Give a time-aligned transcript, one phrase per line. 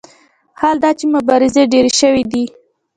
[0.59, 2.43] حال دا چې مبارزې ډېرې شوې دي.